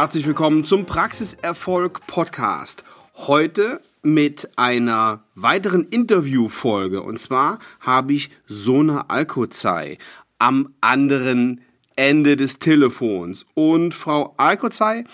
Herzlich 0.00 0.26
willkommen 0.26 0.64
zum 0.64 0.86
Praxiserfolg 0.86 2.06
Podcast. 2.06 2.84
Heute 3.16 3.82
mit 4.02 4.48
einer 4.56 5.24
weiteren 5.34 5.82
Interviewfolge. 5.90 7.02
Und 7.02 7.20
zwar 7.20 7.58
habe 7.80 8.14
ich 8.14 8.30
Sona 8.46 9.04
Alkozai 9.08 9.98
am 10.38 10.72
anderen 10.80 11.60
Ende 11.96 12.38
des 12.38 12.58
Telefons. 12.58 13.44
Und 13.52 13.92
Frau 13.92 14.32
Alkozai 14.38 15.04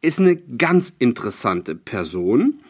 ist 0.00 0.18
eine 0.18 0.36
ganz 0.36 0.94
interessante 0.98 1.74
Person. 1.74 2.60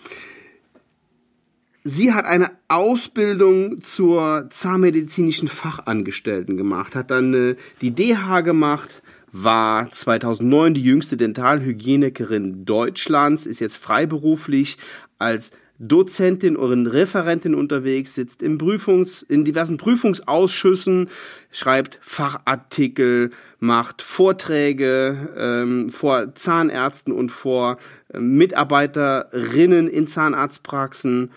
Sie 1.84 2.12
hat 2.12 2.25
eine 2.25 2.50
Ausbildung 2.67 3.81
zur 3.84 4.48
zahnmedizinischen 4.50 5.46
Fachangestellten 5.46 6.57
gemacht, 6.57 6.96
hat 6.96 7.12
dann 7.12 7.32
äh, 7.32 7.57
die 7.81 7.93
DH 7.95 8.40
gemacht, 8.40 9.04
war 9.32 9.90
2009 9.90 10.75
die 10.75 10.82
jüngste 10.82 11.16
Dentalhygienikerin 11.16 12.64
Deutschlands, 12.64 13.46
ist 13.46 13.61
jetzt 13.61 13.76
freiberuflich 13.76 14.79
als 15.18 15.53
Dozentin 15.82 16.58
oder 16.58 16.93
Referentin 16.93 17.54
unterwegs, 17.54 18.14
sitzt 18.14 18.43
in, 18.43 18.58
Prüfungs-, 18.58 19.25
in 19.26 19.46
diversen 19.46 19.79
Prüfungsausschüssen, 19.79 21.08
schreibt 21.50 21.98
Fachartikel, 22.03 23.30
macht 23.61 24.03
Vorträge 24.03 25.31
ähm, 25.36 25.89
vor 25.89 26.34
Zahnärzten 26.34 27.14
und 27.14 27.32
vor 27.32 27.78
äh, 28.12 28.20
Mitarbeiterinnen 28.20 29.89
in 29.89 30.06
Zahnarztpraxen. 30.06 31.31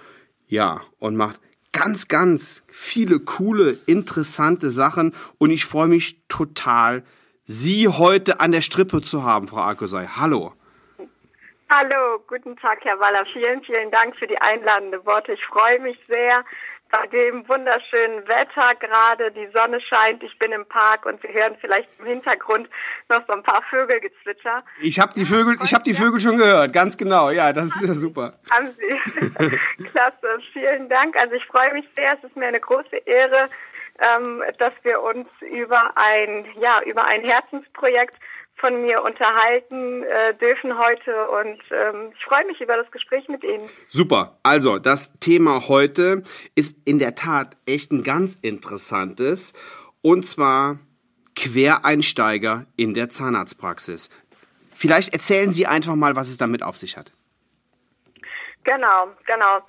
Ja, 0.50 0.82
und 1.00 1.16
macht 1.16 1.40
ganz, 1.72 2.10
ganz 2.10 2.64
viele 2.68 3.20
coole, 3.20 3.78
interessante 3.86 4.70
Sachen. 4.72 5.14
Und 5.38 5.52
ich 5.52 5.64
freue 5.64 5.88
mich 5.88 6.20
total, 6.28 7.04
Sie 7.46 7.90
heute 7.90 8.40
an 8.40 8.54
der 8.54 8.62
Strippe 8.62 9.02
zu 9.02 9.24
haben, 9.24 9.50
Frau 9.50 9.58
Arkosei. 9.58 10.08
Hallo. 10.16 10.54
Hallo, 11.70 12.20
guten 12.28 12.56
Tag, 12.56 12.80
Herr 12.84 13.00
Waller. 13.00 13.26
Vielen, 13.34 13.62
vielen 13.64 13.92
Dank 13.92 14.16
für 14.16 14.28
die 14.28 14.38
einladende 14.38 15.06
Worte. 15.06 15.34
Ich 15.34 15.46
freue 15.46 15.80
mich 15.80 15.98
sehr 16.08 16.46
bei 16.90 17.08
dem 17.08 17.46
wunderschönen 17.50 18.26
Wetter 18.28 18.76
gerade. 18.80 19.32
Die 19.32 19.50
Sonne 19.54 19.82
scheint, 19.82 20.24
ich 20.24 20.38
bin 20.40 20.52
im 20.54 20.66
Park 20.68 21.06
und 21.06 21.20
Sie 21.22 21.34
hören 21.34 21.58
vielleicht 21.60 21.90
im 22.00 22.06
Hintergrund 22.06 22.70
noch 23.10 23.26
so 23.28 23.34
ein 23.34 23.44
paar 23.44 23.64
Vögelgezwitscher. 23.70 24.64
Ich 24.82 25.00
habe 25.00 25.12
die 25.14 25.26
Vögel, 25.26 25.58
ich 25.64 25.74
habe 25.74 25.84
die 25.84 25.96
Vögel 25.96 26.22
schon 26.22 26.38
gehört, 26.38 26.72
ganz 26.72 26.96
genau. 26.96 27.30
Ja, 27.32 27.52
das 27.52 27.76
ist 27.76 27.82
ja 27.82 27.94
super. 27.96 28.40
Haben 28.52 28.70
Sie? 28.78 29.84
Klasse, 29.92 30.40
vielen 30.54 30.88
Dank. 30.88 31.18
Also 31.18 31.34
ich 31.34 31.46
freue 31.48 31.74
mich 31.74 31.86
sehr. 31.96 32.14
Es 32.14 32.24
ist 32.24 32.38
mir 32.38 32.48
eine 32.48 32.60
große 32.60 32.96
Ehre, 33.06 33.50
ähm, 34.00 34.44
dass 34.58 34.74
wir 34.84 35.02
uns 35.02 35.28
über 35.42 35.92
ein, 35.96 36.46
ja, 36.60 36.82
über 36.86 37.06
ein 37.06 37.24
Herzensprojekt 37.24 38.16
von 38.56 38.82
mir 38.82 39.04
unterhalten 39.04 40.04
äh, 40.04 40.34
dürfen 40.36 40.78
heute 40.78 41.28
und 41.30 41.60
ähm, 41.72 42.14
ich 42.16 42.24
freue 42.24 42.46
mich 42.46 42.62
über 42.62 42.78
das 42.78 42.90
Gespräch 42.92 43.28
mit 43.28 43.44
Ihnen. 43.44 43.70
Super. 43.88 44.38
Also, 44.44 44.80
das 44.80 45.18
Thema 45.20 45.68
heute 45.68 46.24
ist 46.56 46.78
in 46.88 47.00
der 47.00 47.16
Tat 47.16 47.58
echt 47.66 47.92
ein 47.92 48.04
ganz 48.04 48.36
interessantes 48.36 49.54
und 50.02 50.26
zwar 50.26 50.80
Quereinsteiger 51.36 52.66
in 52.78 52.94
der 52.94 53.10
Zahnarztpraxis. 53.10 54.10
Vielleicht 54.74 55.14
erzählen 55.14 55.52
Sie 55.52 55.68
einfach 55.68 55.96
mal, 55.96 56.16
was 56.16 56.30
es 56.30 56.38
damit 56.38 56.64
auf 56.64 56.78
sich 56.78 56.96
hat. 56.96 57.12
Genau, 58.64 59.12
genau. 59.26 59.60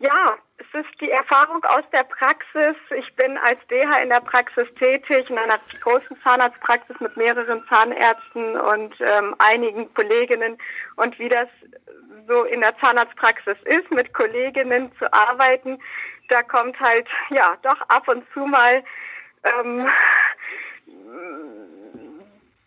Ja, 0.00 0.38
es 0.58 0.80
ist 0.80 1.00
die 1.00 1.10
Erfahrung 1.10 1.64
aus 1.64 1.84
der 1.92 2.04
Praxis. 2.04 2.76
Ich 2.96 3.14
bin 3.14 3.38
als 3.38 3.58
DH 3.70 4.02
in 4.02 4.08
der 4.08 4.20
Praxis 4.20 4.66
tätig, 4.78 5.30
in 5.30 5.38
einer 5.38 5.58
großen 5.80 6.20
Zahnarztpraxis 6.22 6.98
mit 7.00 7.16
mehreren 7.16 7.64
Zahnärzten 7.68 8.56
und 8.56 8.94
ähm, 9.00 9.34
einigen 9.38 9.92
Kolleginnen. 9.94 10.58
Und 10.96 11.18
wie 11.18 11.28
das 11.28 11.48
so 12.26 12.44
in 12.44 12.60
der 12.60 12.76
Zahnarztpraxis 12.78 13.56
ist, 13.64 13.90
mit 13.92 14.12
Kolleginnen 14.12 14.90
zu 14.98 15.12
arbeiten, 15.12 15.78
da 16.28 16.42
kommt 16.42 16.78
halt, 16.80 17.06
ja, 17.30 17.56
doch 17.62 17.80
ab 17.88 18.08
und 18.08 18.24
zu 18.34 18.40
mal 18.40 18.82
ähm, 19.44 19.86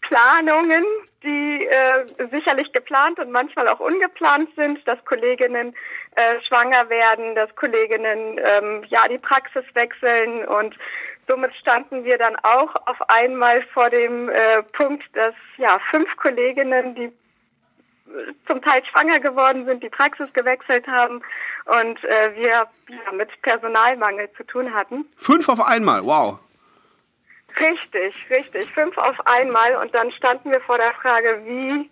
Planungen, 0.01 0.85
die 1.23 1.67
äh, 1.67 2.05
sicherlich 2.31 2.71
geplant 2.73 3.19
und 3.19 3.31
manchmal 3.31 3.67
auch 3.67 3.79
ungeplant 3.79 4.49
sind, 4.55 4.85
dass 4.87 5.03
Kolleginnen 5.05 5.75
äh, 6.15 6.41
schwanger 6.47 6.89
werden, 6.89 7.35
dass 7.35 7.55
Kolleginnen 7.55 8.39
ähm, 8.43 8.83
ja 8.89 9.07
die 9.07 9.19
Praxis 9.19 9.63
wechseln 9.73 10.45
und 10.45 10.75
somit 11.27 11.53
standen 11.55 12.03
wir 12.03 12.17
dann 12.17 12.35
auch 12.37 12.75
auf 12.87 13.09
einmal 13.09 13.61
vor 13.73 13.89
dem 13.89 14.29
äh, 14.29 14.63
Punkt, 14.73 15.03
dass 15.13 15.35
ja 15.57 15.79
fünf 15.91 16.15
Kolleginnen, 16.17 16.95
die 16.95 17.11
zum 18.47 18.61
Teil 18.61 18.83
schwanger 18.85 19.19
geworden 19.19 19.65
sind, 19.65 19.83
die 19.83 19.89
Praxis 19.89 20.27
gewechselt 20.33 20.87
haben 20.87 21.21
und 21.65 22.03
äh, 22.03 22.35
wir 22.35 22.49
ja, 22.49 22.67
mit 23.13 23.29
Personalmangel 23.41 24.29
zu 24.33 24.43
tun 24.45 24.73
hatten. 24.73 25.05
Fünf 25.15 25.47
auf 25.49 25.65
einmal, 25.65 26.03
wow. 26.05 26.39
Richtig, 27.59 28.29
richtig. 28.29 28.65
Fünf 28.73 28.97
auf 28.97 29.15
einmal. 29.25 29.75
Und 29.75 29.93
dann 29.93 30.11
standen 30.11 30.51
wir 30.51 30.61
vor 30.61 30.77
der 30.77 30.93
Frage, 30.93 31.41
wie 31.45 31.89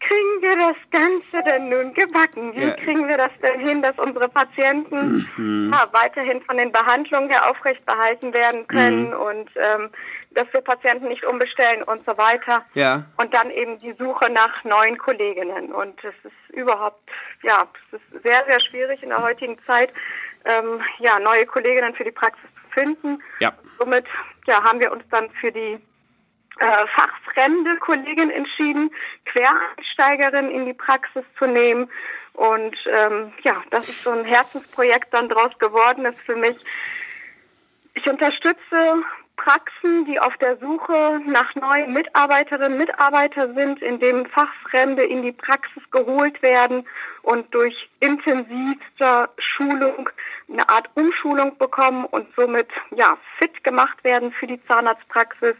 kriegen 0.00 0.42
wir 0.42 0.56
das 0.56 0.76
Ganze 0.90 1.42
denn 1.44 1.68
nun 1.68 1.92
gebacken? 1.92 2.54
Wie 2.54 2.68
ja. 2.68 2.74
kriegen 2.74 3.08
wir 3.08 3.16
das 3.16 3.32
denn 3.42 3.60
hin, 3.60 3.82
dass 3.82 3.98
unsere 3.98 4.28
Patienten 4.28 5.26
mhm. 5.36 5.70
ja, 5.72 5.88
weiterhin 5.92 6.40
von 6.42 6.56
den 6.56 6.70
Behandlungen 6.70 7.28
her 7.28 7.50
aufrecht 7.50 7.84
behalten 7.84 8.32
werden 8.32 8.66
können 8.68 9.08
mhm. 9.08 9.16
und 9.16 9.50
ähm, 9.56 9.90
dass 10.30 10.46
wir 10.52 10.60
Patienten 10.60 11.08
nicht 11.08 11.24
umbestellen 11.24 11.82
und 11.82 12.04
so 12.06 12.16
weiter. 12.16 12.64
Ja. 12.74 13.04
Und 13.16 13.34
dann 13.34 13.50
eben 13.50 13.78
die 13.78 13.94
Suche 13.98 14.30
nach 14.30 14.62
neuen 14.64 14.98
Kolleginnen. 14.98 15.72
Und 15.72 15.98
es 16.04 16.14
ist 16.22 16.56
überhaupt, 16.56 17.02
ja, 17.42 17.66
es 17.90 17.98
ist 17.98 18.22
sehr, 18.22 18.44
sehr 18.46 18.60
schwierig 18.60 19.02
in 19.02 19.08
der 19.08 19.22
heutigen 19.22 19.58
Zeit, 19.66 19.92
ähm, 20.44 20.80
ja, 20.98 21.18
neue 21.18 21.46
Kolleginnen 21.46 21.94
für 21.94 22.04
die 22.04 22.12
Praxis 22.12 22.48
zu 22.54 22.57
finden. 22.72 23.22
Ja. 23.40 23.52
Somit 23.78 24.06
ja, 24.46 24.62
haben 24.62 24.80
wir 24.80 24.92
uns 24.92 25.04
dann 25.10 25.30
für 25.40 25.52
die 25.52 25.78
äh, 26.58 26.86
fachfremde 26.96 27.76
Kollegin 27.76 28.30
entschieden, 28.30 28.90
Quereinsteigerin 29.26 30.50
in 30.50 30.66
die 30.66 30.74
Praxis 30.74 31.24
zu 31.38 31.46
nehmen. 31.46 31.90
Und 32.32 32.76
ähm, 32.90 33.32
ja, 33.42 33.62
das 33.70 33.88
ist 33.88 34.02
so 34.02 34.10
ein 34.10 34.24
Herzensprojekt 34.24 35.12
dann 35.12 35.28
draus 35.28 35.56
geworden 35.58 36.04
ist 36.04 36.20
für 36.20 36.36
mich. 36.36 36.56
Ich 37.94 38.08
unterstütze 38.08 39.02
Praxen, 39.38 40.04
die 40.04 40.18
auf 40.20 40.36
der 40.38 40.58
Suche 40.58 41.20
nach 41.26 41.54
neuen 41.54 41.92
Mitarbeiterinnen 41.92 42.72
und 42.72 42.78
Mitarbeitern 42.78 43.54
sind, 43.54 43.80
in 43.80 43.98
dem 43.98 44.26
Fachfremde 44.26 45.04
in 45.04 45.22
die 45.22 45.32
Praxis 45.32 45.82
geholt 45.90 46.42
werden 46.42 46.84
und 47.22 47.52
durch 47.54 47.88
intensivster 48.00 49.30
Schulung 49.38 50.10
eine 50.50 50.68
Art 50.68 50.88
Umschulung 50.94 51.56
bekommen 51.56 52.04
und 52.06 52.26
somit 52.36 52.68
ja 52.94 53.16
fit 53.38 53.62
gemacht 53.64 54.02
werden 54.02 54.32
für 54.32 54.46
die 54.46 54.60
Zahnarztpraxis, 54.66 55.56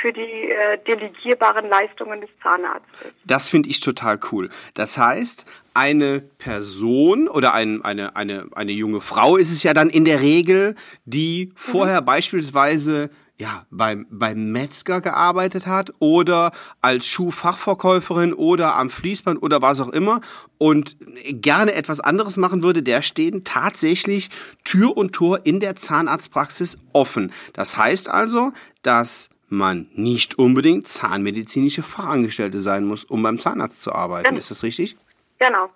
für 0.00 0.12
die 0.12 0.50
äh, 0.50 0.78
delegierbaren 0.86 1.68
Leistungen 1.68 2.20
des 2.20 2.30
Zahnarztes. 2.42 3.14
Das 3.24 3.48
finde 3.48 3.68
ich 3.68 3.80
total 3.80 4.18
cool. 4.32 4.50
Das 4.74 4.98
heißt, 4.98 5.44
eine 5.74 6.20
Person 6.20 7.28
oder 7.28 7.52
ein, 7.52 7.82
eine, 7.82 8.16
eine, 8.16 8.46
eine 8.54 8.72
junge 8.72 9.00
Frau 9.00 9.36
ist 9.36 9.52
es 9.52 9.62
ja 9.62 9.74
dann 9.74 9.90
in 9.90 10.04
der 10.04 10.20
Regel, 10.20 10.76
die 11.04 11.50
vorher 11.54 12.00
mhm. 12.00 12.06
beispielsweise 12.06 13.10
ja, 13.36 13.66
beim, 13.70 14.06
beim 14.10 14.52
Metzger 14.52 15.00
gearbeitet 15.00 15.66
hat 15.66 15.92
oder 15.98 16.52
als 16.80 17.08
Schuhfachverkäuferin 17.08 18.32
oder 18.32 18.76
am 18.76 18.90
Fließband 18.90 19.42
oder 19.42 19.60
was 19.60 19.80
auch 19.80 19.88
immer 19.88 20.20
und 20.56 20.96
gerne 21.26 21.74
etwas 21.74 21.98
anderes 21.98 22.36
machen 22.36 22.62
würde, 22.62 22.84
der 22.84 23.02
stehen 23.02 23.42
tatsächlich 23.42 24.30
Tür 24.62 24.96
und 24.96 25.12
Tor 25.12 25.40
in 25.44 25.58
der 25.58 25.74
Zahnarztpraxis 25.74 26.78
offen. 26.92 27.32
Das 27.54 27.76
heißt 27.76 28.08
also, 28.08 28.52
dass 28.82 29.30
man 29.48 29.88
nicht 29.94 30.38
unbedingt 30.38 30.86
zahnmedizinische 30.86 31.82
Fachangestellte 31.82 32.60
sein 32.60 32.84
muss, 32.84 33.02
um 33.04 33.22
beim 33.22 33.40
Zahnarzt 33.40 33.82
zu 33.82 33.92
arbeiten. 33.92 34.28
Genau. 34.28 34.38
Ist 34.38 34.50
das 34.50 34.62
richtig? 34.62 34.96
Genau. 35.38 35.70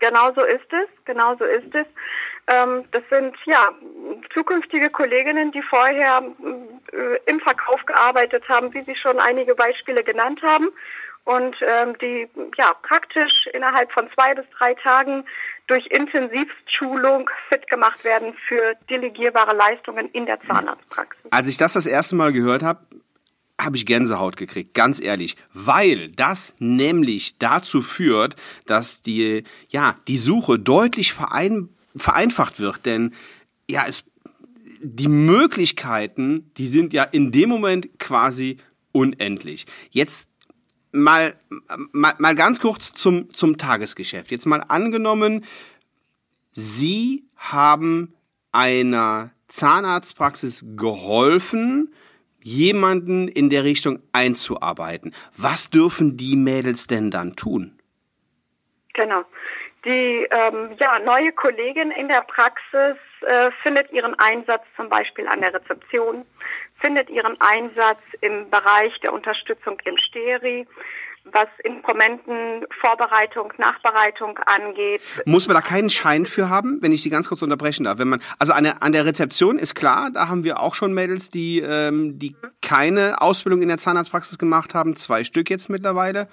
Genau 0.00 0.32
so 0.32 0.44
ist 0.44 0.72
es. 0.72 0.88
Genau 1.04 1.34
so 1.36 1.44
ist 1.44 1.74
es. 1.74 1.86
Ähm, 2.46 2.84
das 2.92 3.02
sind 3.10 3.36
ja 3.44 3.68
zukünftige 4.32 4.90
Kolleginnen, 4.90 5.52
die 5.52 5.62
vorher 5.62 6.22
äh, 6.92 7.30
im 7.30 7.40
Verkauf 7.40 7.84
gearbeitet 7.84 8.48
haben, 8.48 8.72
wie 8.74 8.84
Sie 8.84 8.96
schon 8.96 9.18
einige 9.18 9.54
Beispiele 9.54 10.02
genannt 10.02 10.40
haben 10.42 10.68
und 11.24 11.56
ähm, 11.60 11.94
die 12.00 12.26
ja 12.56 12.72
praktisch 12.82 13.46
innerhalb 13.52 13.92
von 13.92 14.08
zwei 14.14 14.34
bis 14.34 14.46
drei 14.56 14.72
Tagen 14.74 15.24
durch 15.66 15.86
Intensivschulung 15.88 17.28
fit 17.50 17.68
gemacht 17.68 18.02
werden 18.02 18.34
für 18.48 18.74
delegierbare 18.88 19.54
Leistungen 19.54 20.06
in 20.14 20.24
der 20.24 20.40
Zahnarztpraxis. 20.40 21.30
Als 21.30 21.48
ich 21.50 21.58
das 21.58 21.74
das 21.74 21.84
erste 21.84 22.16
Mal 22.16 22.32
gehört 22.32 22.62
habe, 22.62 22.80
habe 23.60 23.76
ich 23.76 23.86
Gänsehaut 23.86 24.36
gekriegt, 24.36 24.74
ganz 24.74 25.00
ehrlich, 25.00 25.36
weil 25.52 26.08
das 26.10 26.54
nämlich 26.60 27.38
dazu 27.38 27.82
führt, 27.82 28.36
dass 28.66 29.02
die 29.02 29.44
ja 29.68 29.96
die 30.06 30.18
Suche 30.18 30.58
deutlich 30.58 31.12
verein, 31.12 31.68
vereinfacht 31.96 32.60
wird, 32.60 32.86
denn 32.86 33.14
ja 33.68 33.84
es 33.86 34.04
die 34.80 35.08
Möglichkeiten, 35.08 36.52
die 36.56 36.68
sind 36.68 36.92
ja 36.92 37.02
in 37.02 37.32
dem 37.32 37.48
Moment 37.48 37.98
quasi 37.98 38.58
unendlich. 38.92 39.66
Jetzt 39.90 40.28
mal, 40.92 41.34
mal, 41.92 42.14
mal 42.18 42.34
ganz 42.34 42.60
kurz 42.60 42.92
zum, 42.92 43.32
zum 43.34 43.58
Tagesgeschäft. 43.58 44.30
Jetzt 44.30 44.46
mal 44.46 44.60
angenommen, 44.60 45.44
Sie 46.52 47.24
haben 47.36 48.14
einer 48.52 49.30
Zahnarztpraxis 49.48 50.64
geholfen, 50.76 51.92
jemanden 52.48 53.28
in 53.28 53.50
der 53.50 53.64
Richtung 53.64 54.00
einzuarbeiten. 54.12 55.14
Was 55.36 55.70
dürfen 55.70 56.16
die 56.16 56.36
Mädels 56.36 56.86
denn 56.86 57.10
dann 57.10 57.36
tun? 57.36 57.78
Genau. 58.94 59.24
Die 59.84 60.26
ähm, 60.30 60.70
ja, 60.80 60.98
neue 60.98 61.32
Kollegin 61.32 61.90
in 61.92 62.08
der 62.08 62.22
Praxis 62.22 62.96
äh, 63.26 63.50
findet 63.62 63.92
ihren 63.92 64.18
Einsatz 64.18 64.64
zum 64.76 64.88
Beispiel 64.88 65.28
an 65.28 65.40
der 65.40 65.54
Rezeption, 65.54 66.24
findet 66.80 67.08
ihren 67.10 67.40
Einsatz 67.40 68.00
im 68.20 68.50
Bereich 68.50 68.98
der 69.00 69.12
Unterstützung 69.12 69.78
im 69.84 69.96
Steri, 69.98 70.66
was 71.32 71.48
Instrumentenvorbereitung, 71.64 73.52
Nachbereitung 73.58 74.38
angeht. 74.38 75.02
Muss 75.24 75.46
man 75.46 75.54
da 75.54 75.60
keinen 75.60 75.90
Schein 75.90 76.26
für 76.26 76.48
haben, 76.50 76.78
wenn 76.80 76.92
ich 76.92 77.02
Sie 77.02 77.10
ganz 77.10 77.28
kurz 77.28 77.42
unterbrechen 77.42 77.84
darf? 77.84 77.98
Wenn 77.98 78.08
man, 78.08 78.22
also 78.38 78.52
an 78.52 78.64
der, 78.64 78.82
an 78.82 78.92
der 78.92 79.06
Rezeption 79.06 79.58
ist 79.58 79.74
klar, 79.74 80.10
da 80.12 80.28
haben 80.28 80.44
wir 80.44 80.60
auch 80.60 80.74
schon 80.74 80.92
Mädels, 80.92 81.30
die, 81.30 81.60
ähm, 81.60 82.18
die 82.18 82.36
keine 82.62 83.20
Ausbildung 83.20 83.62
in 83.62 83.68
der 83.68 83.78
Zahnarztpraxis 83.78 84.38
gemacht 84.38 84.74
haben, 84.74 84.96
zwei 84.96 85.24
Stück 85.24 85.50
jetzt 85.50 85.68
mittlerweile. 85.68 86.28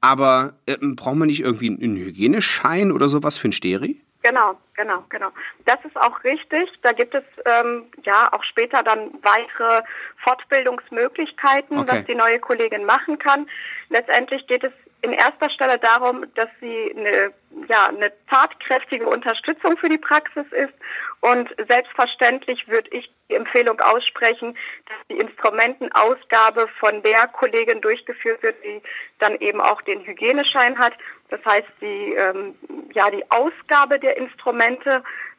Aber 0.00 0.54
äh, 0.66 0.76
braucht 0.80 1.16
man 1.16 1.28
nicht 1.28 1.40
irgendwie 1.40 1.68
einen 1.68 1.96
Hygieneschein 1.96 2.92
oder 2.92 3.08
sowas 3.08 3.38
für 3.38 3.48
ein 3.48 3.52
Steri? 3.52 4.00
Genau, 4.22 4.58
genau, 4.74 5.04
genau. 5.08 5.30
Das 5.64 5.84
ist 5.84 5.96
auch 5.96 6.22
richtig. 6.24 6.70
Da 6.82 6.92
gibt 6.92 7.14
es 7.14 7.24
ähm, 7.46 7.86
ja 8.04 8.32
auch 8.32 8.44
später 8.44 8.82
dann 8.82 9.12
weitere 9.22 9.82
Fortbildungsmöglichkeiten, 10.22 11.78
okay. 11.78 11.88
was 11.88 12.04
die 12.04 12.14
neue 12.14 12.40
Kollegin 12.40 12.84
machen 12.84 13.18
kann. 13.18 13.48
Letztendlich 13.88 14.46
geht 14.46 14.64
es 14.64 14.72
in 15.04 15.12
erster 15.12 15.50
Stelle 15.50 15.78
darum, 15.78 16.24
dass 16.34 16.48
sie 16.60 16.94
eine, 16.96 17.32
ja, 17.68 17.86
eine 17.86 18.10
tatkräftige 18.30 19.06
Unterstützung 19.06 19.76
für 19.76 19.90
die 19.90 19.98
Praxis 19.98 20.46
ist. 20.50 20.72
Und 21.20 21.54
selbstverständlich 21.68 22.66
würde 22.68 22.88
ich 22.90 23.10
die 23.28 23.34
Empfehlung 23.34 23.80
aussprechen, 23.80 24.56
dass 24.86 24.96
die 25.10 25.18
Instrumentenausgabe 25.18 26.68
von 26.80 27.02
der 27.02 27.28
Kollegin 27.28 27.82
durchgeführt 27.82 28.42
wird, 28.42 28.56
die 28.64 28.82
dann 29.18 29.36
eben 29.40 29.60
auch 29.60 29.82
den 29.82 30.04
Hygieneschein 30.06 30.78
hat. 30.78 30.94
Das 31.28 31.44
heißt, 31.44 31.68
die, 31.80 32.14
ähm, 32.14 32.54
ja, 32.94 33.10
die 33.10 33.24
Ausgabe 33.30 33.98
der 33.98 34.16
Instrumente 34.16 34.63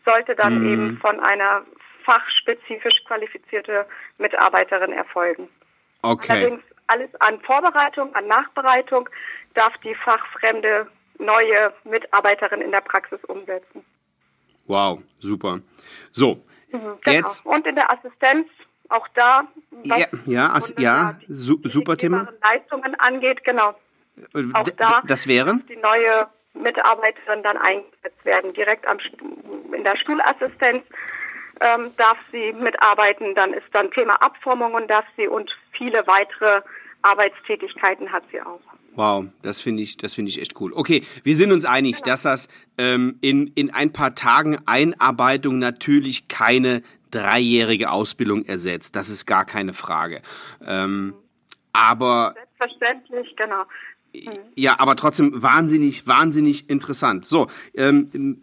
sollte 0.06 0.36
dann 0.36 0.60
mhm. 0.60 0.70
eben 0.70 0.98
von 0.98 1.20
einer 1.20 1.64
fachspezifisch 2.04 3.04
qualifizierte 3.06 3.86
Mitarbeiterin 4.18 4.92
erfolgen. 4.92 5.50
Okay. 6.02 6.32
Allerdings 6.32 6.64
alles 6.88 7.10
an 7.20 7.42
Vorbereitung, 7.42 8.14
an 8.16 8.28
Nachbereitung 8.28 9.10
darf 9.56 9.74
die 9.84 9.96
fachfremde 9.96 10.88
neue 11.18 11.74
Mitarbeiterin 11.84 12.62
in 12.62 12.72
der 12.72 12.82
Praxis 12.82 13.24
umsetzen. 13.26 13.84
Wow, 14.68 15.02
super. 15.20 15.62
So, 16.12 16.44
mhm, 16.72 16.98
genau. 17.04 17.18
jetzt. 17.18 17.46
Und 17.46 17.66
in 17.66 17.76
der 17.76 17.92
Assistenz, 17.92 18.48
auch 18.90 19.08
da, 19.16 19.48
was 19.72 20.00
ja, 20.00 20.08
ja, 20.26 20.54
as, 20.54 20.74
ja 20.78 21.20
su 21.28 21.60
super 21.64 21.98
Thema. 21.98 22.28
Leistungen 22.44 22.96
angeht, 22.96 23.44
genau. 23.44 23.76
Äh, 24.34 24.44
auch 24.54 24.64
da 24.64 25.02
das 25.06 25.28
wäre? 25.28 25.60
die 25.70 25.76
neue 25.78 26.28
Mitarbeiterin 26.56 27.44
dann 27.44 27.58
eingesetzt 27.58 28.24
werden, 28.24 28.54
direkt 28.54 28.88
am, 28.88 28.98
in 29.74 29.84
der 29.84 29.98
Stuhlassistenz 29.98 30.84
ähm, 31.62 31.92
darf 31.98 32.18
sie 32.32 32.54
mitarbeiten. 32.54 33.36
Dann 33.36 33.54
ist 33.54 33.68
dann 33.74 33.92
Thema 33.92 34.16
Abformung 34.22 34.74
und 34.74 34.90
darf 34.90 35.06
sie 35.18 35.28
und 35.28 35.52
viele 35.72 36.06
weitere 36.08 36.62
Arbeitstätigkeiten 37.02 38.12
hat 38.12 38.24
sie 38.32 38.42
auch. 38.42 38.62
Wow, 38.96 39.26
das 39.42 39.62
finde 39.62 39.84
ich, 39.84 39.98
das 39.98 40.16
finde 40.16 40.30
ich 40.30 40.42
echt 40.42 40.60
cool. 40.60 40.72
Okay, 40.74 41.04
wir 41.24 41.36
sind 41.36 41.52
uns 41.52 41.66
einig, 41.66 41.98
genau. 41.98 42.06
dass 42.06 42.24
das 42.24 42.50
ähm, 42.78 43.18
in, 43.22 43.48
in 43.48 43.74
ein 43.74 43.92
paar 43.92 44.16
Tagen 44.16 44.58
Einarbeitung 44.66 45.60
natürlich 45.60 46.30
keine 46.30 46.82
dreijährige 47.12 47.92
Ausbildung 47.92 48.46
ersetzt. 48.46 48.96
Das 48.96 49.10
ist 49.10 49.26
gar 49.26 49.46
keine 49.46 49.74
Frage. 49.74 50.22
Ähm, 50.66 51.14
aber 51.74 52.36
selbstverständlich, 52.36 53.36
genau. 53.36 53.64
Mhm. 54.26 54.32
Ja, 54.56 54.80
aber 54.80 54.96
trotzdem 54.96 55.42
wahnsinnig, 55.42 56.08
wahnsinnig 56.08 56.70
interessant. 56.70 57.26
So, 57.26 57.48
ähm, 57.76 58.42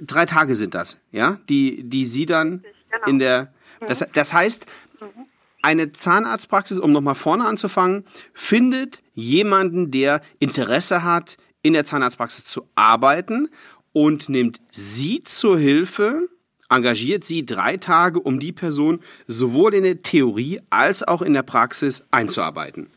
drei 0.00 0.26
Tage 0.26 0.54
sind 0.54 0.74
das, 0.74 0.98
ja, 1.12 1.38
die, 1.48 1.82
die 1.82 2.06
Sie 2.06 2.26
dann 2.26 2.64
genau. 2.90 3.06
in 3.06 3.18
der. 3.18 3.52
Das, 3.86 4.00
mhm. 4.00 4.06
das 4.14 4.32
heißt, 4.32 4.66
mhm 5.00 5.26
eine 5.66 5.90
Zahnarztpraxis, 5.90 6.78
um 6.78 6.92
nochmal 6.92 7.16
vorne 7.16 7.44
anzufangen, 7.44 8.04
findet 8.32 9.02
jemanden, 9.14 9.90
der 9.90 10.22
Interesse 10.38 11.02
hat, 11.02 11.38
in 11.62 11.72
der 11.72 11.84
Zahnarztpraxis 11.84 12.44
zu 12.44 12.68
arbeiten 12.76 13.48
und 13.92 14.28
nimmt 14.28 14.60
sie 14.70 15.24
zur 15.24 15.58
Hilfe, 15.58 16.28
engagiert 16.68 17.24
sie 17.24 17.44
drei 17.44 17.78
Tage, 17.78 18.20
um 18.20 18.38
die 18.38 18.52
Person 18.52 19.00
sowohl 19.26 19.74
in 19.74 19.82
der 19.82 20.02
Theorie 20.02 20.60
als 20.70 21.02
auch 21.02 21.20
in 21.20 21.32
der 21.32 21.42
Praxis 21.42 22.04
einzuarbeiten. 22.12 22.88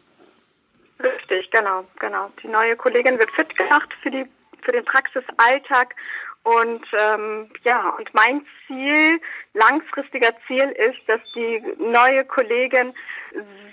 Genau, 1.51 1.85
genau. 1.99 2.29
Die 2.43 2.47
neue 2.47 2.75
Kollegin 2.75 3.17
wird 3.17 3.31
fit 3.31 3.55
gemacht 3.57 3.89
für, 4.01 4.11
die, 4.11 4.25
für 4.61 4.71
den 4.71 4.85
Praxisalltag 4.85 5.95
und 6.43 6.85
ähm, 6.93 7.51
ja, 7.63 7.89
und 7.89 8.13
mein 8.13 8.45
Ziel, 8.65 9.19
langfristiger 9.53 10.33
Ziel 10.47 10.69
ist, 10.69 10.99
dass 11.07 11.19
die 11.35 11.61
neue 11.77 12.23
Kollegin 12.25 12.93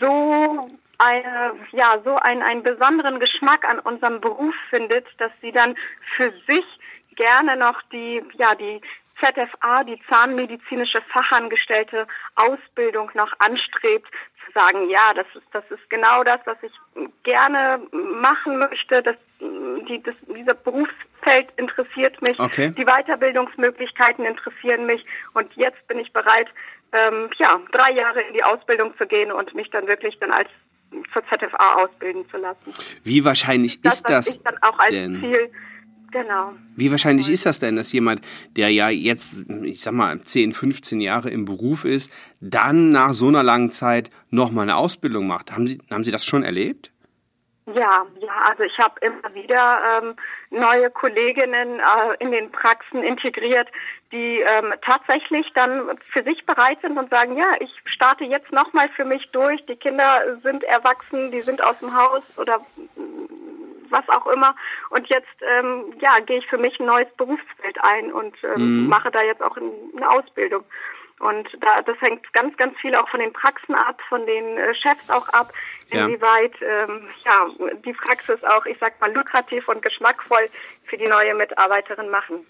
so 0.00 0.69
eine, 0.99 1.52
ja, 1.73 2.00
so 2.05 2.17
einen, 2.17 2.43
einen 2.43 2.62
besonderen 2.62 3.20
Geschmack 3.20 3.69
an 3.69 3.78
unserem 3.78 4.20
Beruf 4.20 4.55
findet, 4.70 5.06
dass 5.19 5.31
sie 5.40 5.52
dann 5.52 5.76
für 6.17 6.32
sich 6.49 6.64
gerne 7.14 7.56
noch 7.56 7.81
die, 7.93 8.23
ja, 8.34 8.55
die 8.55 8.81
ZFA, 9.21 9.85
die 9.85 10.01
zahnmedizinische 10.09 11.01
Fachangestellte 11.13 12.07
Ausbildung 12.35 13.11
noch 13.15 13.33
anstrebt, 13.39 14.09
zu 14.45 14.53
sagen, 14.53 14.89
ja, 14.91 15.13
das 15.15 15.27
ist, 15.35 15.47
das 15.53 15.65
ist 15.71 15.89
genau 15.91 16.23
das, 16.23 16.41
was 16.45 16.57
ich 16.63 16.73
gerne 17.23 17.81
machen 17.93 18.59
möchte, 18.59 19.03
das, 19.03 19.17
die, 19.41 20.03
das, 20.03 20.15
dieser 20.29 20.55
Berufsfeld 20.55 21.49
interessiert 21.57 22.21
mich, 22.23 22.39
okay. 22.39 22.73
die 22.77 22.85
Weiterbildungsmöglichkeiten 22.85 24.25
interessieren 24.25 24.87
mich 24.87 25.05
und 25.35 25.52
jetzt 25.55 25.87
bin 25.88 25.99
ich 25.99 26.12
bereit, 26.12 26.49
ähm, 26.93 27.31
ja, 27.38 27.61
drei 27.73 27.93
Jahre 27.93 28.21
in 28.23 28.35
die 28.35 28.45
Ausbildung 28.45 28.97
zu 28.97 29.07
gehen 29.07 29.33
und 29.33 29.55
mich 29.55 29.71
dann 29.71 29.87
wirklich 29.87 30.19
dann 30.21 30.31
als 30.31 30.49
zur 31.12 31.23
ZFA 31.26 31.75
ausbilden 31.75 32.29
zu 32.31 32.37
lassen. 32.37 32.73
Wie 33.02 33.25
wahrscheinlich 33.25 33.83
das, 33.83 33.97
ist 33.97 34.09
das? 34.09 34.37
Ich 34.37 34.43
dann 34.43 34.57
auch 34.62 34.79
als 34.79 34.93
denn? 34.93 35.21
Ziel 35.21 35.50
Genau. 36.13 36.53
Wie 36.77 36.91
wahrscheinlich 36.91 37.29
ist 37.29 37.47
das 37.47 37.59
denn, 37.59 37.77
dass 37.77 37.93
jemand, 37.93 38.21
der 38.57 38.71
ja 38.71 38.89
jetzt, 38.89 39.45
ich 39.65 39.81
sag 39.81 39.93
mal, 39.93 40.21
10, 40.23 40.53
15 40.53 41.01
Jahre 41.01 41.31
im 41.31 41.45
Beruf 41.45 41.85
ist, 41.85 42.13
dann 42.41 42.91
nach 42.91 43.13
so 43.13 43.29
einer 43.29 43.43
langen 43.43 43.73
Zeit 43.73 44.11
nochmal 44.31 44.63
eine 44.63 44.77
Ausbildung 44.77 45.27
macht? 45.27 45.53
Haben 45.53 45.67
Sie, 45.67 45.79
haben 45.91 46.05
Sie 46.05 46.13
das 46.13 46.25
schon 46.25 46.43
erlebt? 46.43 46.93
Ja, 47.75 48.07
ja, 48.21 48.45
also 48.49 48.63
ich 48.63 48.79
habe 48.79 48.95
immer 49.01 49.35
wieder 49.35 49.81
ähm, 50.01 50.15
neue 50.51 50.89
Kolleginnen 50.89 51.81
äh, 51.81 52.15
in 52.21 52.31
den 52.31 52.53
Praxen 52.53 53.03
integriert, 53.03 53.69
die 54.13 54.41
ähm, 54.41 54.73
tatsächlich 54.83 55.51
dann 55.53 55.99
für 56.13 56.23
sich 56.23 56.47
bereit 56.47 56.79
sind 56.81 56.97
und 56.97 57.11
sagen, 57.11 57.37
ja, 57.37 57.55
ich 57.59 57.71
starte 57.87 58.23
jetzt 58.23 58.53
nochmal 58.53 58.89
für 58.91 59.05
mich 59.05 59.29
durch. 59.33 59.67
Die 59.67 59.75
Kinder 59.75 60.39
sind 60.45 60.63
erwachsen, 60.63 61.33
die 61.33 61.41
sind 61.41 61.61
aus 61.61 61.77
dem 61.81 61.93
Haus 61.93 62.23
oder 62.37 62.65
was 63.90 64.09
auch 64.09 64.26
immer. 64.26 64.55
Und 64.90 65.09
jetzt 65.09 65.37
ähm, 65.43 65.95
ja, 66.00 66.19
gehe 66.21 66.38
ich 66.38 66.47
für 66.47 66.59
mich 66.59 66.78
ein 66.81 66.87
neues 66.87 67.09
Berufsfeld 67.16 67.78
ein 67.83 68.12
und 68.12 68.37
ähm, 68.45 68.83
mhm. 68.83 68.88
mache 68.88 69.11
da 69.11 69.23
jetzt 69.23 69.43
auch 69.43 69.57
eine 69.57 70.11
Ausbildung. 70.11 70.64
Und 71.19 71.49
da, 71.61 71.81
das 71.81 71.99
hängt 72.00 72.31
ganz, 72.35 72.57
ganz 72.59 72.78
viel 72.78 72.95
auch 72.95 73.09
von 73.09 73.21
den 73.21 73.33
Praxen 73.33 73.75
ab, 73.75 74.00
von 74.09 74.26
den 74.26 74.59
äh, 74.59 74.75
Chefs 74.75 75.09
auch 75.09 75.28
ab, 75.31 75.52
inwieweit 75.88 76.61
ja. 76.61 76.85
Ähm, 76.85 77.09
ja, 77.25 77.49
die 77.85 77.95
Praxis 77.95 78.43
auch, 78.45 78.66
ich 78.66 78.76
sag 78.78 79.00
mal, 79.00 79.12
lukrativ 79.14 79.66
und 79.69 79.81
geschmackvoll 79.81 80.50
für 80.85 80.99
die 80.99 81.09
neue 81.09 81.35
Mitarbeiterin 81.35 82.11
machen. 82.11 82.47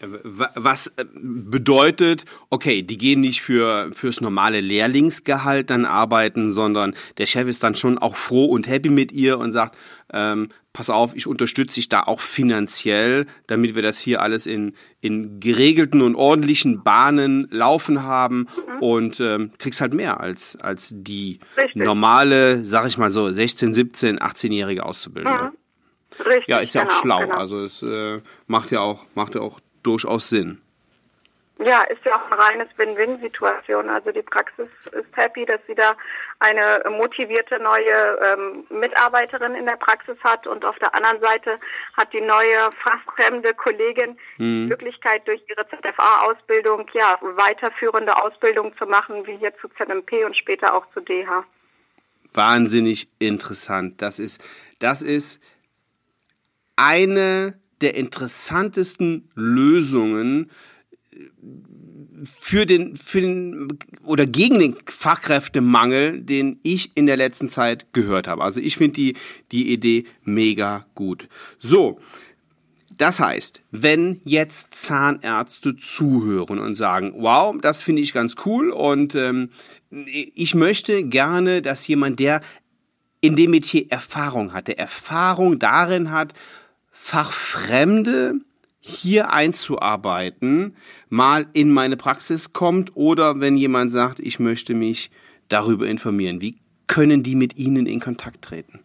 Was 0.00 0.88
äh, 0.96 1.04
bedeutet, 1.12 2.24
okay, 2.50 2.82
die 2.82 2.98
gehen 2.98 3.20
nicht 3.20 3.42
für 3.42 3.90
fürs 3.92 4.20
normale 4.20 4.60
Lehrlingsgehalt 4.60 5.70
dann 5.70 5.84
arbeiten, 5.84 6.50
sondern 6.50 6.94
der 7.18 7.26
Chef 7.26 7.48
ist 7.48 7.62
dann 7.62 7.74
schon 7.74 7.98
auch 7.98 8.14
froh 8.14 8.46
und 8.46 8.68
happy 8.68 8.90
mit 8.90 9.10
ihr 9.10 9.38
und 9.38 9.52
sagt, 9.52 9.76
ähm, 10.12 10.50
pass 10.72 10.90
auf, 10.90 11.16
ich 11.16 11.26
unterstütze 11.26 11.74
dich 11.74 11.88
da 11.88 12.04
auch 12.04 12.20
finanziell, 12.20 13.26
damit 13.48 13.74
wir 13.74 13.82
das 13.82 13.98
hier 13.98 14.22
alles 14.22 14.46
in, 14.46 14.74
in 15.00 15.40
geregelten 15.40 16.02
und 16.02 16.14
ordentlichen 16.14 16.84
Bahnen 16.84 17.48
laufen 17.50 18.04
haben 18.04 18.46
mhm. 18.56 18.78
und 18.80 19.20
ähm, 19.20 19.50
kriegst 19.58 19.80
halt 19.80 19.92
mehr 19.92 20.20
als, 20.20 20.54
als 20.54 20.92
die 20.94 21.40
Richtig. 21.56 21.82
normale, 21.82 22.62
sag 22.62 22.86
ich 22.86 22.96
mal 22.96 23.10
so, 23.10 23.28
16, 23.28 23.72
17, 23.72 24.18
18-jährige 24.20 24.86
Auszubildende. 24.86 25.46
Mhm. 25.46 26.24
Richtig, 26.24 26.48
ja, 26.48 26.58
ist 26.58 26.74
ja 26.74 26.82
auch 26.82 26.86
genau, 26.86 27.00
schlau. 27.00 27.20
Genau. 27.20 27.34
Also 27.34 27.64
es 27.64 27.82
äh, 27.82 28.20
macht 28.46 28.70
ja 28.70 28.80
auch, 28.80 29.04
macht 29.14 29.34
ja 29.34 29.40
auch 29.40 29.60
durchaus 29.82 30.28
Sinn. 30.28 30.60
ja, 31.58 31.82
ist 31.82 32.04
ja 32.04 32.14
auch 32.14 32.30
eine 32.30 32.40
reines 32.40 32.68
Win-Win-Situation. 32.76 33.88
Also 33.90 34.12
die 34.12 34.22
Praxis 34.22 34.68
ist 34.92 35.16
happy, 35.16 35.44
dass 35.44 35.60
sie 35.66 35.74
da 35.74 35.96
eine 36.38 36.88
motivierte 36.88 37.58
neue 37.58 38.18
ähm, 38.22 38.64
Mitarbeiterin 38.70 39.54
in 39.54 39.66
der 39.66 39.76
Praxis 39.76 40.16
hat 40.22 40.46
und 40.46 40.64
auf 40.64 40.78
der 40.78 40.94
anderen 40.94 41.20
Seite 41.20 41.58
hat 41.96 42.12
die 42.12 42.20
neue 42.20 42.70
fachfremde 42.82 43.54
Kollegin 43.54 44.16
mhm. 44.36 44.62
die 44.62 44.68
Möglichkeit 44.68 45.26
durch 45.26 45.42
ihre 45.48 45.66
ZFA-Ausbildung 45.68 46.88
ja 46.94 47.18
weiterführende 47.20 48.16
Ausbildung 48.22 48.76
zu 48.78 48.86
machen, 48.86 49.26
wie 49.26 49.36
hier 49.36 49.52
zu 49.60 49.68
ZMP 49.68 50.24
und 50.24 50.36
später 50.36 50.74
auch 50.74 50.86
zu 50.94 51.00
DH. 51.00 51.44
Wahnsinnig 52.34 53.08
interessant. 53.18 54.00
Das 54.00 54.20
ist, 54.20 54.44
das 54.78 55.02
ist 55.02 55.42
eine 56.76 57.58
der 57.80 57.94
interessantesten 57.94 59.28
Lösungen 59.34 60.50
für 62.24 62.66
den, 62.66 62.96
für 62.96 63.20
den 63.20 63.68
oder 64.04 64.26
gegen 64.26 64.58
den 64.58 64.76
Fachkräftemangel, 64.86 66.20
den 66.20 66.58
ich 66.62 66.90
in 66.94 67.06
der 67.06 67.16
letzten 67.16 67.48
Zeit 67.48 67.92
gehört 67.92 68.26
habe. 68.26 68.42
Also 68.42 68.60
ich 68.60 68.76
finde 68.76 68.94
die, 68.94 69.16
die 69.52 69.72
Idee 69.72 70.04
mega 70.24 70.86
gut. 70.94 71.28
So. 71.60 72.00
Das 72.96 73.20
heißt, 73.20 73.62
wenn 73.70 74.20
jetzt 74.24 74.74
Zahnärzte 74.74 75.76
zuhören 75.76 76.58
und 76.58 76.74
sagen, 76.74 77.14
wow, 77.18 77.54
das 77.60 77.80
finde 77.80 78.02
ich 78.02 78.12
ganz 78.12 78.34
cool 78.44 78.70
und 78.70 79.14
ähm, 79.14 79.50
ich 80.34 80.56
möchte 80.56 81.04
gerne, 81.04 81.62
dass 81.62 81.86
jemand, 81.86 82.18
der 82.18 82.40
in 83.20 83.36
dem 83.36 83.52
Metier 83.52 83.86
Erfahrung 83.90 84.52
hat, 84.52 84.66
der 84.66 84.80
Erfahrung 84.80 85.60
darin 85.60 86.10
hat, 86.10 86.32
Fachfremde 87.00 88.34
hier 88.80 89.32
einzuarbeiten, 89.32 90.76
mal 91.08 91.46
in 91.52 91.72
meine 91.72 91.96
Praxis 91.96 92.52
kommt 92.52 92.96
oder 92.96 93.40
wenn 93.40 93.56
jemand 93.56 93.92
sagt, 93.92 94.18
ich 94.18 94.38
möchte 94.38 94.74
mich 94.74 95.10
darüber 95.48 95.86
informieren. 95.86 96.40
Wie 96.40 96.58
können 96.86 97.22
die 97.22 97.34
mit 97.34 97.56
Ihnen 97.56 97.86
in 97.86 98.00
Kontakt 98.00 98.42
treten? 98.42 98.84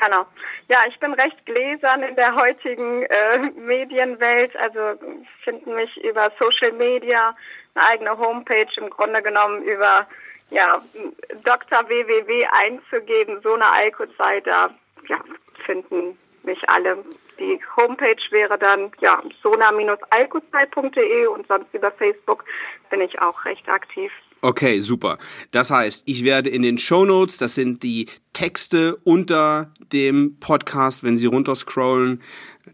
Genau. 0.00 0.26
Ja, 0.68 0.80
ich 0.88 0.98
bin 0.98 1.12
recht 1.14 1.44
gläsern 1.46 2.02
in 2.02 2.16
der 2.16 2.34
heutigen 2.34 3.02
äh, 3.04 3.38
Medienwelt. 3.56 4.56
Also 4.56 4.98
finden 5.44 5.74
mich 5.74 5.96
über 6.02 6.32
Social 6.40 6.72
Media, 6.72 7.36
eine 7.74 7.86
eigene 7.86 8.18
Homepage 8.18 8.68
im 8.76 8.90
Grunde 8.90 9.22
genommen 9.22 9.62
über 9.62 10.06
ja, 10.50 10.82
Dr. 11.44 11.88
WWW 11.88 12.46
einzugeben, 12.46 13.40
so 13.42 13.54
eine 13.54 13.70
Alkozeit, 13.72 14.46
da 14.46 14.70
ja, 15.08 15.18
finden 15.64 16.18
mich 16.44 16.58
alle. 16.68 17.04
Die 17.38 17.60
Homepage 17.76 18.22
wäre 18.30 18.58
dann 18.58 18.92
ja 19.00 19.22
sona-alkozeit.de 19.42 21.26
und 21.26 21.46
sonst 21.48 21.72
über 21.72 21.90
Facebook 21.92 22.44
bin 22.90 23.00
ich 23.00 23.20
auch 23.20 23.44
recht 23.44 23.68
aktiv. 23.68 24.10
Okay, 24.44 24.80
super. 24.80 25.18
Das 25.52 25.70
heißt, 25.70 26.02
ich 26.06 26.24
werde 26.24 26.50
in 26.50 26.62
den 26.62 26.76
Show 26.76 27.04
Notes, 27.04 27.38
das 27.38 27.54
sind 27.54 27.84
die 27.84 28.08
Texte 28.32 28.96
unter 29.04 29.72
dem 29.92 30.40
Podcast, 30.40 31.04
wenn 31.04 31.16
Sie 31.16 31.26
runterscrollen, 31.26 32.22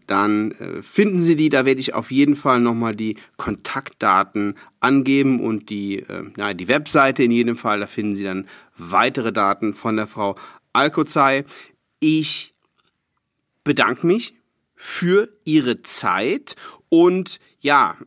dann 0.07 0.51
äh, 0.53 0.81
finden 0.81 1.21
Sie 1.21 1.35
die. 1.35 1.49
Da 1.49 1.65
werde 1.65 1.79
ich 1.79 1.93
auf 1.93 2.09
jeden 2.09 2.35
Fall 2.35 2.59
nochmal 2.59 2.95
die 2.95 3.17
Kontaktdaten 3.37 4.57
angeben 4.79 5.39
und 5.39 5.69
die, 5.69 5.99
äh, 5.99 6.23
na, 6.37 6.55
die 6.55 6.67
Webseite 6.67 7.21
in 7.21 7.31
jedem 7.31 7.55
Fall. 7.55 7.79
Da 7.79 7.85
finden 7.85 8.15
Sie 8.15 8.23
dann 8.23 8.47
weitere 8.75 9.31
Daten 9.31 9.75
von 9.75 9.95
der 9.95 10.07
Frau 10.07 10.37
Alkozei. 10.73 11.45
Ich 11.99 12.55
bedanke 13.63 14.05
mich 14.05 14.35
für 14.75 15.29
Ihre 15.45 15.81
Zeit 15.83 16.55
und 16.89 17.39
ja, 17.59 17.97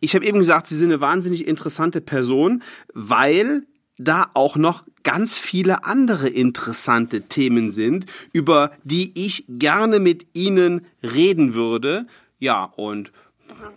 ich 0.00 0.14
habe 0.14 0.24
eben 0.24 0.38
gesagt, 0.38 0.66
Sie 0.66 0.76
sind 0.76 0.90
eine 0.90 1.00
wahnsinnig 1.00 1.46
interessante 1.46 2.00
Person, 2.00 2.62
weil 2.92 3.64
da 3.98 4.30
auch 4.34 4.56
noch 4.56 4.84
ganz 5.02 5.38
viele 5.38 5.84
andere 5.84 6.28
interessante 6.28 7.22
Themen 7.22 7.70
sind, 7.70 8.06
über 8.32 8.72
die 8.82 9.12
ich 9.14 9.44
gerne 9.48 10.00
mit 10.00 10.26
Ihnen 10.32 10.86
reden 11.02 11.54
würde. 11.54 12.06
Ja, 12.38 12.64
und 12.64 13.12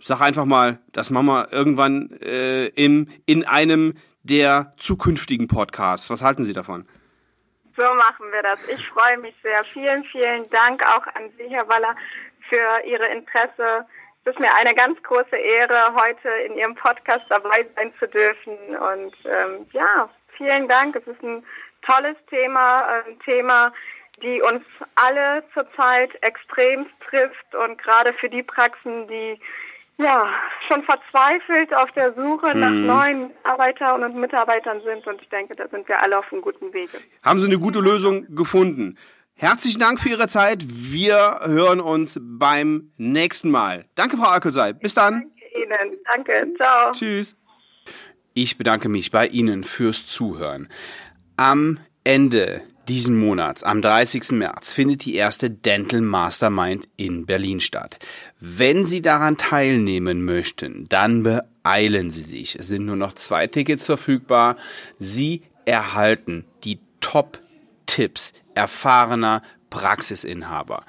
sag 0.00 0.20
einfach 0.20 0.46
mal, 0.46 0.78
das 0.92 1.10
machen 1.10 1.26
wir 1.26 1.52
irgendwann 1.52 2.10
äh, 2.20 2.66
im, 2.68 3.08
in 3.26 3.44
einem 3.44 3.94
der 4.22 4.74
zukünftigen 4.78 5.48
Podcasts. 5.48 6.08
Was 6.10 6.22
halten 6.22 6.44
Sie 6.44 6.54
davon? 6.54 6.86
So 7.76 7.94
machen 7.94 8.30
wir 8.32 8.42
das. 8.42 8.68
Ich 8.68 8.88
freue 8.88 9.18
mich 9.18 9.34
sehr. 9.42 9.64
Vielen, 9.72 10.04
vielen 10.04 10.48
Dank 10.50 10.82
auch 10.82 11.06
an 11.14 11.30
Sie, 11.36 11.48
Herr 11.48 11.68
Waller, 11.68 11.96
für 12.48 12.86
Ihre 12.86 13.06
Interesse 13.08 13.86
es 14.26 14.32
ist 14.32 14.40
mir 14.40 14.54
eine 14.54 14.74
ganz 14.74 15.02
große 15.02 15.36
Ehre, 15.36 15.94
heute 15.94 16.30
in 16.46 16.56
Ihrem 16.56 16.74
Podcast 16.74 17.26
dabei 17.28 17.66
sein 17.76 17.92
zu 17.98 18.08
dürfen. 18.08 18.56
Und 18.74 19.14
ähm, 19.26 19.66
ja, 19.72 20.08
vielen 20.38 20.66
Dank. 20.66 20.96
Es 20.96 21.06
ist 21.06 21.22
ein 21.22 21.44
tolles 21.82 22.16
Thema, 22.30 23.02
ein 23.04 23.18
Thema, 23.20 23.70
die 24.22 24.40
uns 24.40 24.64
alle 24.94 25.44
zurzeit 25.52 26.10
extrem 26.22 26.86
trifft 27.06 27.54
und 27.54 27.76
gerade 27.76 28.14
für 28.14 28.30
die 28.30 28.42
Praxen, 28.42 29.06
die 29.08 29.38
ja 29.98 30.28
schon 30.68 30.82
verzweifelt 30.82 31.74
auf 31.76 31.90
der 31.92 32.14
Suche 32.14 32.54
mhm. 32.54 32.60
nach 32.60 32.70
neuen 32.70 33.28
Mitarbeitern 33.28 34.04
und 34.04 34.16
Mitarbeitern 34.16 34.80
sind. 34.84 35.06
Und 35.06 35.22
ich 35.22 35.28
denke, 35.28 35.54
da 35.54 35.68
sind 35.68 35.88
wir 35.88 36.00
alle 36.02 36.18
auf 36.18 36.32
einem 36.32 36.42
guten 36.42 36.72
Wege. 36.72 36.98
Haben 37.22 37.38
Sie 37.38 37.46
eine 37.46 37.58
gute 37.58 37.80
Lösung 37.80 38.34
gefunden? 38.34 38.98
Herzlichen 39.36 39.80
Dank 39.80 40.00
für 40.00 40.10
Ihre 40.10 40.28
Zeit. 40.28 40.64
Wir 40.64 41.40
hören 41.44 41.80
uns 41.80 42.20
beim 42.22 42.92
nächsten 42.96 43.50
Mal. 43.50 43.84
Danke, 43.94 44.16
Frau 44.16 44.28
Alkolsei. 44.28 44.72
Bis 44.72 44.94
dann. 44.94 45.32
Danke 45.32 45.84
Ihnen. 45.84 45.98
Danke. 46.12 46.54
Ciao. 46.56 46.92
Tschüss. 46.92 47.36
Ich 48.32 48.58
bedanke 48.58 48.88
mich 48.88 49.10
bei 49.10 49.26
Ihnen 49.26 49.64
fürs 49.64 50.06
Zuhören. 50.06 50.68
Am 51.36 51.78
Ende 52.04 52.62
diesen 52.88 53.18
Monats, 53.18 53.62
am 53.62 53.82
30. 53.82 54.32
März, 54.32 54.72
findet 54.72 55.04
die 55.04 55.14
erste 55.14 55.50
Dental 55.50 56.00
Mastermind 56.00 56.88
in 56.96 57.26
Berlin 57.26 57.60
statt. 57.60 57.98
Wenn 58.40 58.84
Sie 58.84 59.02
daran 59.02 59.36
teilnehmen 59.36 60.24
möchten, 60.24 60.86
dann 60.88 61.22
beeilen 61.22 62.10
Sie 62.10 62.22
sich. 62.22 62.56
Es 62.56 62.68
sind 62.68 62.86
nur 62.86 62.96
noch 62.96 63.12
zwei 63.14 63.46
Tickets 63.46 63.84
verfügbar. 63.86 64.56
Sie 64.98 65.42
erhalten 65.64 66.44
die 66.64 66.80
Top 67.00 67.38
Tipps 67.86 68.32
erfahrener 68.54 69.42
Praxisinhaber. 69.70 70.84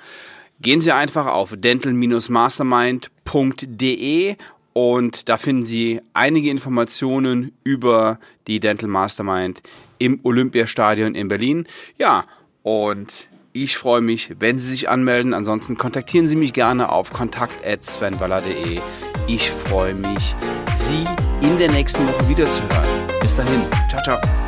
Gehen 0.61 0.79
Sie 0.79 0.93
einfach 0.93 1.25
auf 1.25 1.53
dental-mastermind.de 1.55 4.35
und 4.77 5.29
da 5.29 5.37
finden 5.37 5.63
Sie 5.63 6.01
einige 6.13 6.49
Informationen 6.49 7.53
über 7.63 8.19
die 8.45 8.59
Dental 8.59 8.89
Mastermind 8.89 9.61
im 9.99 10.19
Olympiastadion 10.23 11.15
in 11.15 11.29
Berlin. 11.29 11.65
Ja, 11.97 12.25
und 12.61 13.29
ich 13.53 13.77
freue 13.77 14.01
mich, 14.01 14.35
wenn 14.37 14.59
Sie 14.59 14.69
sich 14.69 14.89
anmelden. 14.89 15.33
Ansonsten 15.33 15.77
kontaktieren 15.77 16.27
Sie 16.27 16.35
mich 16.35 16.51
gerne 16.51 16.91
auf 16.91 17.13
kontakt.svenwaller.de. 17.13 18.81
Ich 19.27 19.49
freue 19.49 19.93
mich, 19.93 20.35
Sie 20.75 21.05
in 21.41 21.57
der 21.57 21.71
nächsten 21.71 22.05
Woche 22.09 22.27
wiederzuhören. 22.27 23.07
Bis 23.21 23.33
dahin. 23.33 23.61
Ciao, 23.89 24.03
ciao. 24.03 24.44